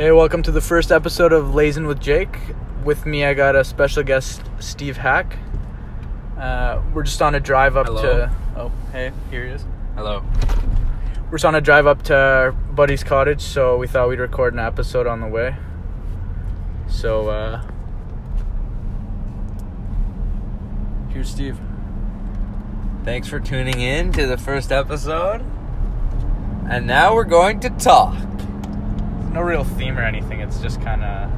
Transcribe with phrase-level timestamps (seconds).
[0.00, 2.34] Hey, welcome to the first episode of Lazing with Jake.
[2.84, 5.36] With me, I got a special guest, Steve Hack.
[6.38, 8.00] Uh, we're just on a drive up Hello.
[8.00, 8.34] to.
[8.56, 9.62] Oh, hey, here he is.
[9.96, 10.24] Hello.
[11.26, 14.54] We're just on a drive up to our buddy's cottage, so we thought we'd record
[14.54, 15.54] an episode on the way.
[16.88, 17.62] So, uh.
[21.10, 21.60] Here's Steve.
[23.04, 25.44] Thanks for tuning in to the first episode.
[26.70, 28.29] And now we're going to talk.
[29.32, 31.30] No real theme or anything, it's just kind of.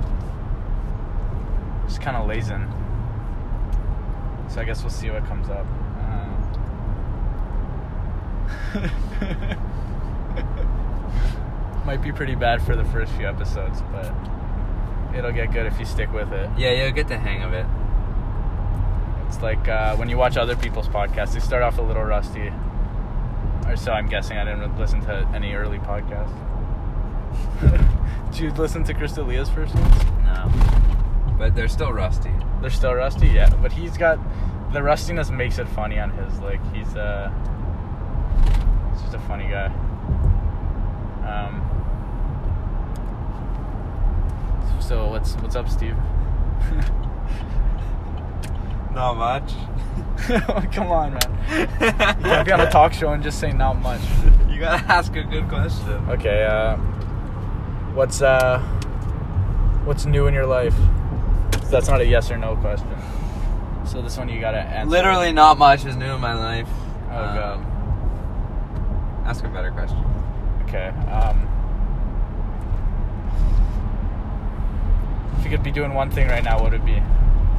[1.87, 2.67] Just kind of lazing.
[4.49, 5.67] So I guess we'll see what comes up.
[8.75, 8.75] Uh,
[11.87, 14.13] Might be pretty bad for the first few episodes, but
[15.15, 16.49] it'll get good if you stick with it.
[16.57, 17.67] Yeah, you'll get the hang of it.
[19.27, 22.53] It's like uh, when you watch other people's podcasts, they start off a little rusty.
[23.67, 24.39] Or so I'm guessing.
[24.39, 26.33] I didn't listen to any early podcasts.
[28.31, 30.05] Did you listen to Chris D'Elia's first ones?
[30.25, 30.51] No.
[31.39, 32.33] But they're still rusty.
[32.61, 33.51] They're still rusty, yeah.
[33.61, 34.19] But he's got
[34.73, 36.39] the rustiness makes it funny on his.
[36.41, 37.31] Like he's uh,
[38.93, 39.67] he's just a funny guy.
[41.27, 41.69] Um.
[44.81, 45.97] So what's what's up, Steve?
[48.95, 49.53] Not much.
[50.73, 51.39] Come on, man.
[51.51, 54.01] You can't be on a talk show and just say not much.
[54.49, 55.89] You gotta ask a good question.
[56.11, 56.77] Okay, uh,
[57.95, 58.59] what's uh,
[59.85, 60.75] what's new in your life?
[61.71, 62.89] That's not a yes or no question.
[63.87, 64.91] So this one you gotta answer.
[64.91, 66.69] Literally not much is new in my life.
[67.07, 67.55] Oh god.
[67.59, 67.67] Um,
[69.27, 69.99] Ask a better question.
[70.65, 70.89] Okay.
[71.11, 71.49] Um,
[75.39, 77.01] if you could be doing one thing right now, what would it be?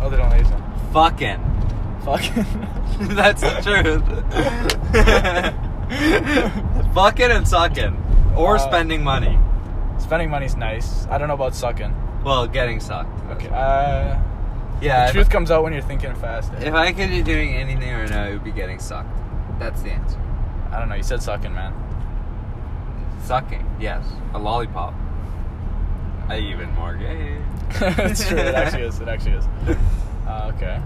[0.01, 0.61] Other than laser.
[0.91, 1.39] Fucking.
[2.03, 2.45] Fucking.
[3.15, 4.03] That's the truth.
[6.93, 7.95] Fucking and sucking.
[8.35, 9.37] Or Uh, spending money.
[10.03, 11.07] Spending money's nice.
[11.07, 11.93] I don't know about sucking.
[12.25, 13.09] Well, getting sucked.
[13.31, 13.47] Okay.
[13.47, 14.19] Uh,
[14.81, 15.07] Yeah.
[15.07, 16.51] the truth comes out when you're thinking fast.
[16.59, 19.09] If I could be doing anything right now, it would be getting sucked.
[19.59, 20.19] That's the answer.
[20.71, 20.95] I don't know.
[20.95, 21.73] You said sucking, man.
[23.23, 24.03] Sucking, yes.
[24.33, 24.93] A lollipop.
[26.27, 27.37] I even more gay.
[28.03, 28.37] it's true.
[28.37, 28.99] It actually is.
[28.99, 29.45] It actually is.
[30.25, 30.81] Uh, okay.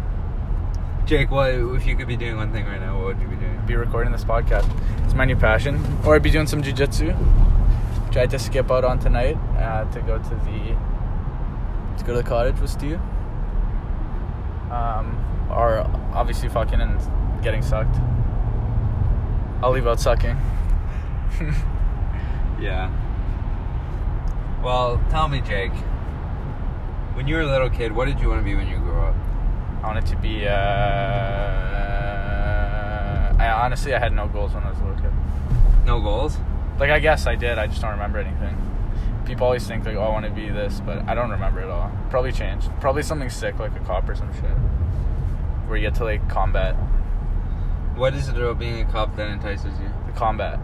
[1.06, 2.98] Jake, what if you could be doing one thing right now?
[2.98, 3.62] What would you be doing?
[3.68, 4.68] Be recording this podcast.
[5.06, 5.80] It's my new passion.
[6.04, 7.16] Or I'd be doing some jujitsu.
[8.18, 10.76] Tried to skip out on tonight uh, to go to the
[12.00, 13.00] to go to the cottage with Steve.
[14.72, 15.82] Um, or
[16.16, 17.00] obviously fucking and
[17.44, 17.96] getting sucked.
[19.62, 20.36] I'll leave out sucking.
[22.60, 22.90] Yeah.
[24.64, 25.74] Well, tell me, Jake.
[27.14, 29.00] When you were a little kid, what did you want to be when you grew
[29.00, 29.14] up?
[29.84, 30.48] I wanted to be.
[30.48, 30.54] Uh,
[33.38, 35.14] I honestly I had no goals when I was a little kid.
[35.86, 36.40] No goals?
[36.80, 37.58] Like I guess I did.
[37.58, 38.56] I just don't remember anything.
[39.26, 41.70] People always think like, oh, I want to be this, but I don't remember it
[41.70, 41.92] all.
[42.10, 42.70] Probably changed.
[42.80, 44.44] Probably something sick like a cop or some shit,
[45.68, 46.76] where you get to like combat
[47.96, 49.92] What is it about being a cop that entices you?
[50.06, 50.60] the combat.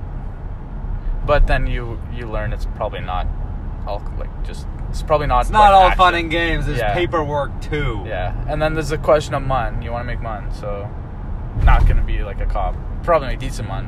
[1.25, 3.27] But then you you learn it's probably not
[3.87, 5.41] all like just it's probably not.
[5.41, 5.97] It's not like, all action.
[5.97, 6.65] fun and games.
[6.67, 6.93] There's Yeah.
[6.93, 8.03] paperwork too.
[8.05, 9.81] Yeah, and then there's a question of mon.
[9.81, 10.87] You want to make mon, so
[11.63, 12.75] not gonna be like a cop.
[13.03, 13.87] Probably make decent mon,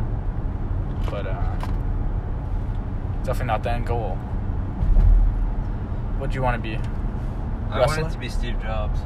[1.09, 1.41] but uh,
[3.25, 4.15] definitely not the end goal.
[6.17, 6.75] What do you want to be?
[7.69, 8.03] I Wrestler?
[8.03, 8.99] wanted to be Steve Jobs.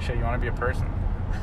[0.00, 0.86] Shit, you want to be a person?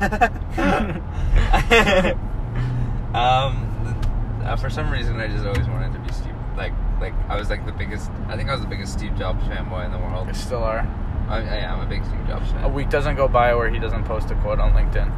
[3.14, 6.34] um, uh, for some reason, I just always wanted to be Steve.
[6.56, 8.10] Like, like I was like the biggest.
[8.28, 10.28] I think I was the biggest Steve Jobs fanboy in the world.
[10.28, 10.86] You still are.
[11.28, 12.64] I, I am a big Steve Jobs fan.
[12.64, 15.10] A week doesn't go by where he doesn't post a quote on LinkedIn.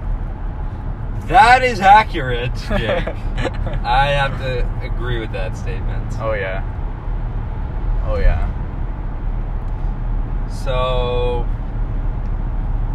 [1.27, 3.07] That is accurate, Jake.
[3.85, 6.13] I have to agree with that statement.
[6.21, 6.63] Oh yeah.
[8.07, 8.53] Oh yeah.
[10.49, 11.47] So,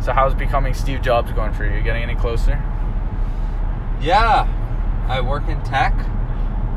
[0.01, 1.71] So how's becoming Steve Jobs going for you?
[1.71, 2.61] Are you getting any closer?
[4.01, 4.47] yeah,
[5.07, 5.93] I work in tech.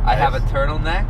[0.05, 1.07] I have a turtleneck.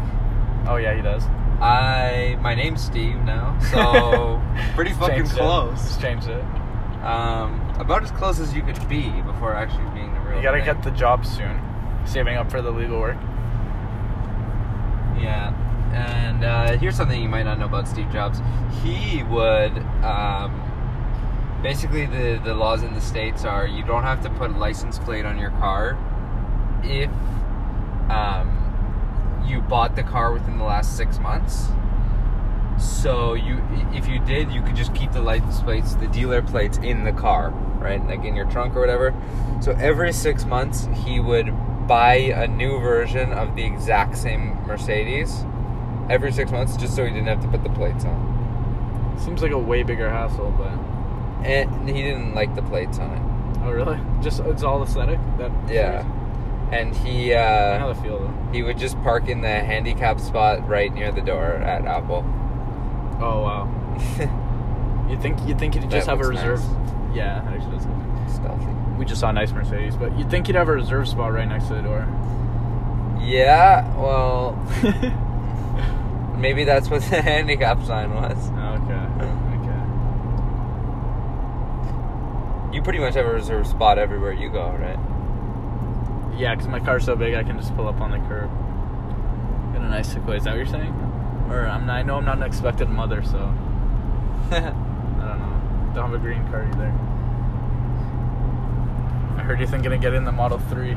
[0.68, 1.24] Oh yeah, he does.
[1.60, 4.40] I my name's Steve now, so
[4.74, 5.38] pretty fucking Changed it.
[5.38, 5.80] close.
[5.82, 6.44] Just changed it.
[7.02, 10.42] Um, about as close as you could be before actually being the real.
[10.42, 10.74] You gotta thing.
[10.74, 11.60] get the job soon.
[12.04, 13.16] Saving up for the legal work.
[15.18, 15.54] Yeah,
[15.94, 18.40] and uh, here's something you might not know about Steve Jobs.
[18.82, 20.60] He would um,
[21.62, 24.98] basically the the laws in the states are you don't have to put a license
[24.98, 25.96] plate on your car
[26.82, 27.08] if
[28.10, 31.68] um, you bought the car within the last six months.
[32.78, 36.78] So you, if you did, you could just keep the license plates, the dealer plates
[36.78, 37.52] in the car,
[37.84, 39.14] right, like in your trunk or whatever.
[39.60, 41.52] So every six months, he would
[41.86, 45.44] buy a new version of the exact same Mercedes
[46.10, 49.16] every six months, just so he didn't have to put the plates on.
[49.18, 50.72] Seems like a way bigger hassle, but
[51.46, 53.58] And he didn't like the plates on it.
[53.64, 53.98] oh really?
[54.22, 55.18] Just it's all aesthetic.
[55.38, 56.04] That Yeah.
[56.72, 57.94] And he uh,
[58.52, 62.24] he would just park in the handicap spot right near the door at Apple.
[63.20, 63.68] Oh wow.
[65.08, 66.60] You think you think he'd just That have a reserve?
[66.64, 67.03] nice.
[67.14, 67.86] Yeah, actually does.
[67.86, 68.66] look Stealthy.
[68.98, 71.46] We just saw a nice Mercedes, but you'd think you'd have a reserve spot right
[71.48, 72.06] next to the door.
[73.20, 74.52] Yeah, well,
[76.38, 78.50] maybe that's what the handicap sign was.
[78.50, 79.06] okay.
[79.60, 79.80] Okay.
[82.76, 84.98] You pretty much have a reserved spot everywhere you go, right?
[86.38, 88.50] Yeah, because my car's so big, I can just pull up on the curb.
[89.72, 90.36] Get a nice Sequoia.
[90.36, 90.92] Is that what you're saying?
[91.50, 93.38] Or I'm I know I'm not an expected mother, so
[95.94, 96.10] don't.
[96.10, 96.92] Don't have a green card either.
[99.38, 100.96] I heard you're thinking of getting the Model 3.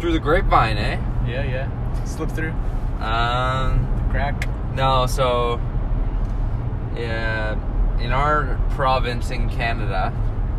[0.00, 1.00] Through the grapevine, eh?
[1.26, 2.04] Yeah, yeah.
[2.04, 2.52] Slip through.
[3.00, 4.48] Um, Crack.
[4.74, 5.60] no, so
[6.96, 7.52] yeah,
[8.00, 10.10] in our province in Canada,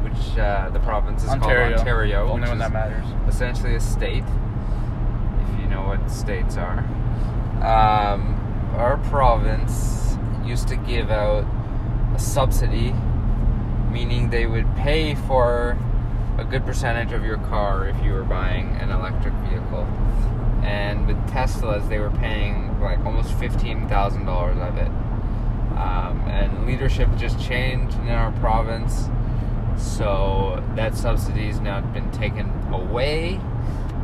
[0.01, 1.69] which uh, the province is Ontario.
[1.69, 3.05] called Ontario, Only which one that matters.
[3.27, 6.79] essentially a state, if you know what states are.
[7.59, 8.35] Um,
[8.77, 11.45] our province used to give out
[12.19, 12.93] subsidy,
[13.91, 15.77] meaning they would pay for
[16.37, 19.87] a good percentage of your car if you were buying an electric vehicle.
[20.63, 24.91] And with Teslas, they were paying like almost fifteen thousand dollars of it.
[25.77, 29.09] Um, and leadership just changed in our province,
[29.77, 33.39] so that subsidy has now been taken away.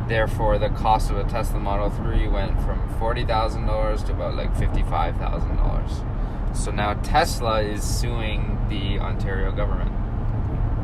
[0.08, 6.15] Therefore, the cost of a Tesla Model 3 went from $40,000 to about like $55,000.
[6.56, 9.92] So now Tesla is suing the Ontario government.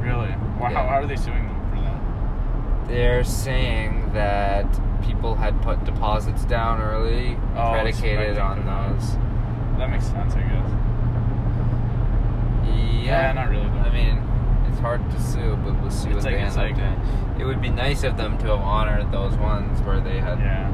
[0.01, 0.29] Really?
[0.59, 0.87] Why, Yeah.
[0.87, 2.89] how, are they suing them for that?
[2.89, 4.67] They're saying that
[5.03, 9.17] people had put deposits down early, Oh, predicated on those.
[9.79, 10.71] That makes sense, I guess.
[13.03, 13.79] Yeah, Yeah, not really, though.
[13.81, 14.23] I mean,
[14.69, 17.01] it's hard to sue, but we'll see It's what like- they end up like- doing.
[17.41, 20.71] It would be nice of them to have honored those ones where they had Yeah.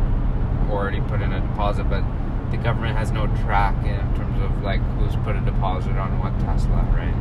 [0.70, 2.02] already put in a deposit, but
[2.50, 6.32] the government has no track in terms of like who's put a deposit on what
[6.40, 7.14] Tesla, right?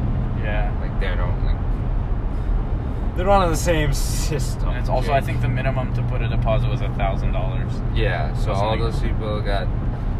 [0.44, 0.75] Yeah.
[0.81, 1.57] Like they don't like
[3.15, 4.69] they're not in the same system.
[4.69, 7.71] And it's also, I think the minimum to put a deposit was a thousand dollars.
[7.95, 8.31] yeah.
[8.35, 9.68] So So all something- those people got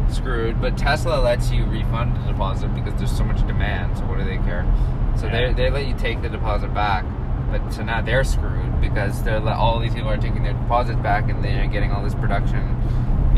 [0.08, 3.96] screwed, but Tesla lets you refund the deposit because there's so much demand.
[3.98, 4.66] So what do they care?
[5.16, 5.32] So Yeah.
[5.48, 7.04] they they let you take the deposit back.
[7.52, 10.98] But so now they're screwed because they're le- all these people are taking their deposits
[10.98, 12.62] back and they're getting all this production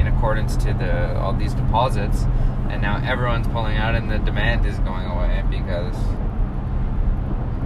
[0.00, 2.24] in accordance to the all these deposits,
[2.70, 5.94] and now everyone's pulling out and the demand is going away because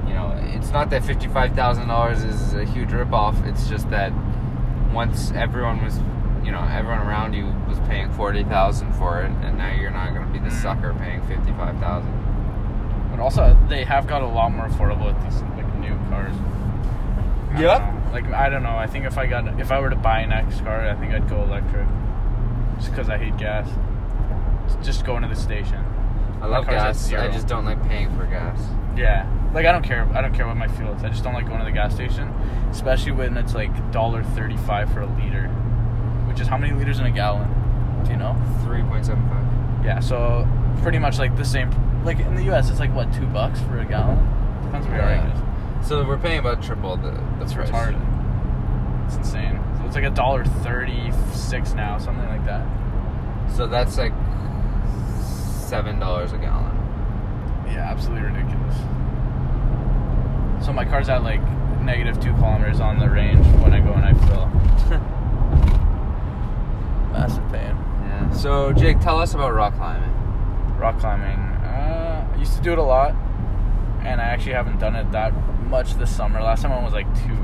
[0.08, 3.46] you know it's not that fifty five thousand dollars is a huge ripoff.
[3.46, 4.12] It's just that
[4.92, 5.98] once everyone was
[6.44, 10.12] you know everyone around you was paying forty thousand for it, and now you're not
[10.14, 10.62] going to be the Mhm.
[10.62, 12.12] sucker paying fifty five thousand.
[13.10, 16.34] But also, they have got a lot more affordable with these like new cars.
[17.54, 17.80] I Yep.
[17.80, 18.00] know.
[18.12, 18.76] Like I don't know.
[18.76, 21.12] I think if I got if I were to buy an X car, I think
[21.14, 21.86] I'd go electric.
[22.76, 23.68] Just because I hate gas.
[24.84, 25.84] Just going to the station.
[26.40, 27.12] I love gas.
[27.12, 28.58] I just don't like paying for gas.
[28.96, 29.26] Yeah.
[29.54, 30.08] Like I don't care.
[30.14, 31.02] I don't care what my fuel is.
[31.04, 32.28] I just don't like going to the gas station,
[32.70, 35.48] especially when it's like dollar thirty five for a liter,
[36.28, 37.48] which is how many liters in a gallon?
[38.04, 38.36] Do you know?
[38.64, 39.84] Three point seven five.
[39.84, 40.00] Yeah.
[40.00, 40.46] So
[40.82, 41.70] pretty much like the same.
[42.04, 44.18] Like in the U.S., it's like what two bucks for a gallon.
[44.64, 45.30] Depends where you are, I Yeah.
[45.78, 45.88] guess.
[45.88, 47.70] So we're paying about triple the the That's price.
[47.70, 49.06] retarded.
[49.06, 49.60] It's insane.
[49.84, 52.66] So it's like a dollar thirty six now, something like that.
[53.54, 54.14] So that's like
[55.68, 56.74] seven dollars a gallon.
[57.66, 58.74] Yeah, absolutely ridiculous.
[60.64, 61.42] So my car's at like
[61.82, 64.46] negative two kilometers on the range when I go and I fill.
[67.12, 67.76] Massive pain.
[68.06, 68.32] Yeah.
[68.32, 70.14] So Jake, tell us about rock climbing.
[70.78, 71.38] Rock climbing.
[71.62, 73.14] Uh, I used to do it a lot,
[74.02, 76.40] and I actually haven't done it that much this summer.
[76.40, 77.36] Last time I was like two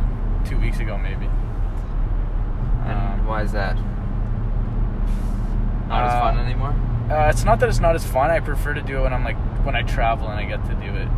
[0.49, 1.28] two weeks ago, maybe.
[3.30, 3.76] Why is that?
[5.87, 6.75] Not as uh, fun anymore.
[7.08, 8.28] Uh, it's not that it's not as fun.
[8.28, 10.75] I prefer to do it when I'm like when I travel and I get to
[10.75, 11.08] do it.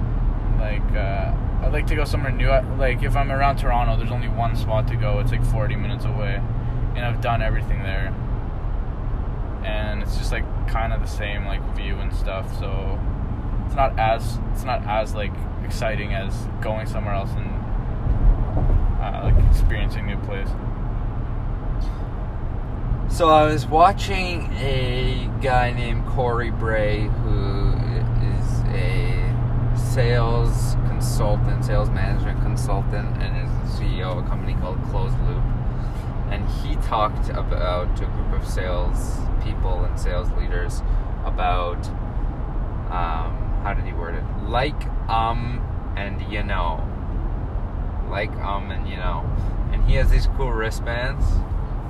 [0.60, 1.32] Like uh,
[1.64, 2.50] I like to go somewhere new.
[2.76, 5.20] Like if I'm around Toronto, there's only one spot to go.
[5.20, 6.38] It's like 40 minutes away,
[6.94, 8.14] and I've done everything there.
[9.64, 12.46] And it's just like kind of the same like view and stuff.
[12.58, 13.00] So
[13.64, 15.32] it's not as it's not as like
[15.64, 17.48] exciting as going somewhere else and
[19.00, 20.50] uh, like experiencing a new place.
[23.12, 27.68] So I was watching a guy named Cory Bray, who
[28.24, 34.82] is a sales consultant, sales management consultant, and is the CEO of a company called
[34.84, 35.44] Closed Loop.
[36.30, 40.80] and he talked about to a group of sales people and sales leaders
[41.26, 41.86] about
[42.90, 44.24] um, how did he word it?
[44.48, 45.60] Like um
[45.98, 46.82] and you know,
[48.08, 49.22] like um and you know,
[49.70, 51.26] and he has these cool wristbands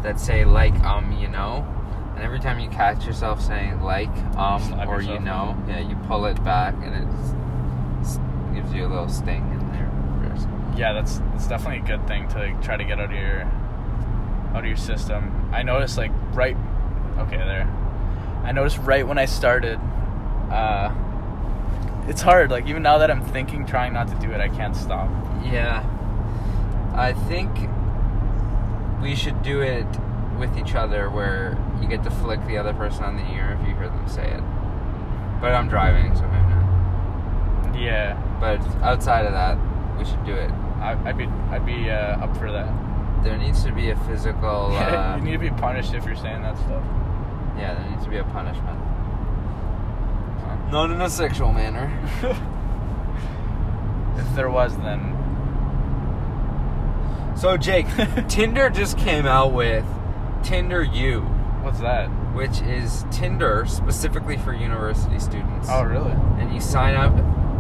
[0.03, 1.67] that say like um you know.
[2.15, 5.97] And every time you catch yourself saying like um Slap or you know, yeah, you
[6.07, 9.91] pull it back and it gives you a little sting in there.
[10.77, 13.43] Yeah, that's that's definitely a good thing to like, try to get out of your
[14.55, 15.51] out of your system.
[15.53, 16.57] I noticed like right
[17.19, 17.67] okay there.
[18.45, 19.79] I noticed right when I started,
[20.51, 20.93] uh
[22.09, 22.51] it's hard.
[22.51, 25.09] Like even now that I'm thinking trying not to do it, I can't stop.
[25.45, 25.85] Yeah.
[26.95, 27.51] I think
[29.03, 29.87] we should do it
[30.39, 33.69] with each other where you get to flick the other person on the ear if
[33.69, 34.41] you hear them say it.
[35.41, 37.79] But I'm driving, so maybe not.
[37.79, 38.15] Yeah.
[38.41, 39.59] But outside of that,
[39.99, 40.51] we should do it.
[40.81, 42.73] I, I'd be I'd be uh, up for that.
[43.25, 44.71] There needs to be a physical.
[44.93, 46.83] Uh, you need to be punished if you're saying that stuff.
[47.57, 48.79] yeah, there needs to be a punishment.
[50.71, 51.91] Not in a sexual manner.
[54.15, 55.17] If there was, then
[57.37, 57.87] So, Jake,
[58.29, 59.85] Tinder just came out with
[60.43, 61.21] Tinder U,
[61.63, 62.07] what's that?
[62.35, 65.69] which is Tinder specifically for university students.
[65.71, 66.13] Oh, really?
[66.41, 67.13] and you sign up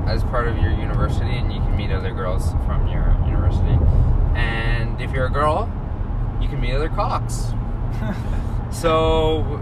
[0.08, 3.78] as part of your university and you can meet other girls from your university
[4.34, 5.70] and if you're a girl
[6.40, 7.52] you can meet other cocks
[8.72, 9.60] so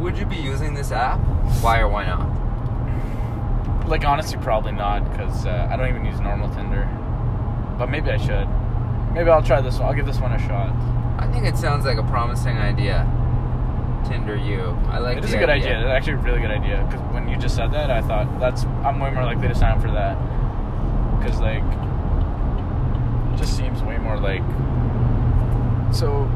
[0.00, 1.18] would you be using this app
[1.62, 2.26] why or why not
[3.88, 6.84] Like honestly, probably not because uh, I don't even use normal Tinder.
[7.78, 8.46] But maybe I should.
[9.12, 9.88] Maybe I'll try this one.
[9.88, 10.72] I'll give this one a shot.
[11.18, 13.06] i think it sounds like a promising idea
[14.08, 14.76] tinder you.
[14.86, 15.80] I like it is a good idea.
[15.80, 16.86] It's actually a really good idea.
[16.88, 19.72] Because when you just said that, I thought that's I'm way more likely to sign
[19.72, 20.16] up for that.
[21.18, 21.64] Because like,
[23.32, 24.42] it just seems way more like.
[25.94, 26.30] So,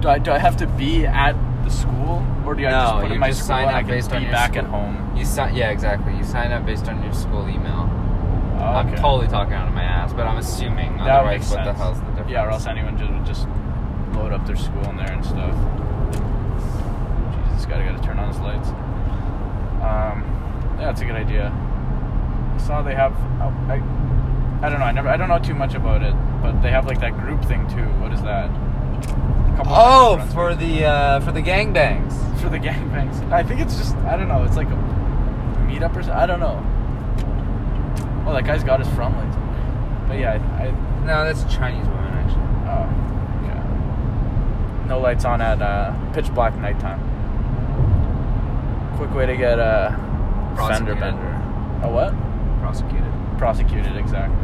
[0.00, 3.12] do I do I have to be at the school, or do I just put
[3.12, 4.64] in my school sign and I up can based be back school.
[4.64, 5.00] at home?
[5.16, 7.88] you sign yeah exactly you sign up based on your school email
[8.60, 11.64] Oh, i'm totally talking out of my ass but i'm assuming That otherwise makes what
[11.64, 13.48] the hell's the difference Yeah, or else anyone just would just
[14.14, 15.54] load up their school in there and stuff.
[17.50, 18.68] Jesus, gotta gotta turn on his lights.
[19.80, 20.24] Um,
[20.78, 21.50] yeah, that's a good idea.
[22.54, 23.14] I saw they have.
[23.40, 23.76] I,
[24.62, 24.84] I don't know.
[24.84, 25.08] I never.
[25.08, 27.86] I don't know too much about it, but they have like that group thing too.
[28.00, 28.50] What is that?
[28.50, 33.30] A couple of oh for the uh, for the gangbangs for the gangbangs.
[33.32, 33.94] I think it's just.
[33.96, 34.44] I don't know.
[34.44, 34.78] It's like a
[35.66, 36.10] meetup or something.
[36.12, 36.62] I don't know.
[38.24, 39.36] Well, that guy's got his front lights.
[40.08, 40.70] But yeah, I, I
[41.04, 42.42] No, that's a Chinese woman, actually.
[42.68, 42.86] Oh,
[43.44, 44.88] okay.
[44.88, 47.00] No lights on at uh, pitch black nighttime.
[48.96, 49.96] Quick way to get a
[50.56, 51.28] fender bender.
[51.82, 52.12] A what?
[52.60, 53.12] Prosecuted.
[53.38, 54.36] Prosecuted, exactly.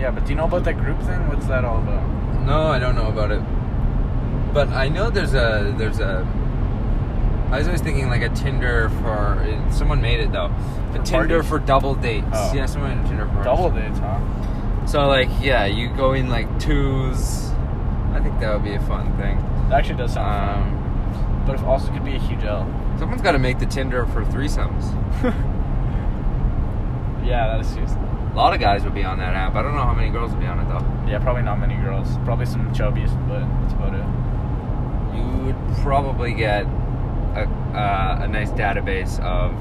[0.00, 1.28] Yeah, but do you know about that group thing?
[1.28, 2.02] What's that all about?
[2.44, 3.40] No, I don't know about it.
[4.52, 6.26] But I know there's a there's a.
[7.54, 10.46] I was always thinking like a Tinder for someone made it though.
[10.92, 11.48] A Tinder parties?
[11.48, 12.26] for double dates.
[12.32, 12.52] Oh.
[12.52, 14.86] Yeah, someone made a Tinder for Double dates, huh?
[14.86, 17.50] So like yeah, you go in like twos.
[18.12, 19.38] I think that would be a fun thing.
[19.68, 21.44] That actually does sound Um, fun.
[21.46, 22.66] But it also could be a huge L.
[22.98, 24.84] someone's got to make the Tinder for threesomes.
[27.24, 27.88] Yeah, that is huge.
[27.88, 29.54] A lot of guys would be on that app.
[29.54, 30.84] I don't know how many girls would be on it though.
[31.10, 32.18] Yeah, probably not many girls.
[32.24, 35.16] Probably some chubbies, but that's about it.
[35.16, 36.66] You would probably get
[37.34, 39.52] a, uh, a nice database of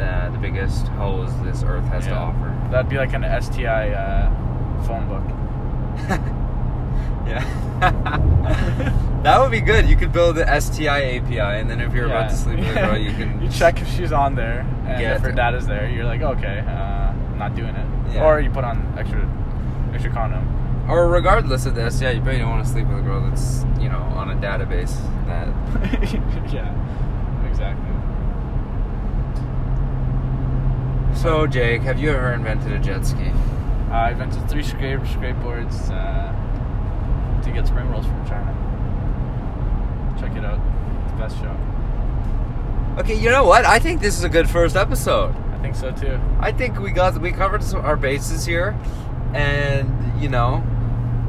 [0.00, 2.56] uh, the biggest holes this earth has to offer.
[2.70, 5.24] That'd be like an STI uh, phone book.
[7.26, 7.44] yeah.
[9.22, 9.88] that would be good.
[9.88, 12.74] You could build the STI API, and then if you're about to sleep with a
[12.74, 16.04] girl, you can you check if she's on there, and if her is there, you're
[16.04, 18.14] like, okay, uh, I'm not doing it.
[18.14, 18.24] Yeah.
[18.24, 19.28] Or you put on extra,
[19.92, 20.63] extra condom.
[20.88, 23.64] Or regardless of this, yeah, you probably don't want to sleep with a girl that's
[23.80, 24.94] you know on a database
[25.26, 25.48] that.
[26.52, 27.94] yeah, exactly.
[31.20, 33.30] So Jake, have you ever invented a jet ski?
[33.88, 38.52] Uh, I invented three scrape skateboards uh, to get spring rolls from China.
[40.20, 40.60] Check it out.
[41.04, 41.56] It's the best show.
[42.98, 43.64] Okay, you know what?
[43.64, 45.34] I think this is a good first episode.
[45.52, 46.20] I think so too.
[46.40, 48.78] I think we got we covered some, our bases here,
[49.32, 50.62] and you know,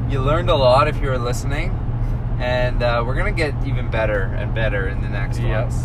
[0.08, 1.70] you learned a lot if you were listening,
[2.40, 5.62] and uh, we're gonna get even better and better in the next Yep.
[5.70, 5.84] ones.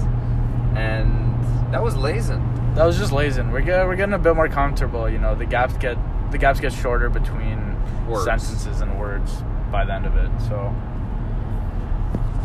[0.75, 2.75] And that was Lazen.
[2.75, 3.51] That was just lazing.
[3.51, 5.09] We're get, we're getting a bit more comfortable.
[5.09, 5.97] You know, the gaps get
[6.31, 7.75] the gaps get shorter between
[8.07, 8.23] Words.
[8.23, 10.29] sentences and words by the end of it.
[10.47, 10.73] So,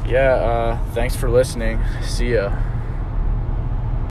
[0.06, 0.32] yeah.
[0.34, 1.80] Uh, thanks for listening.
[2.02, 2.52] See ya.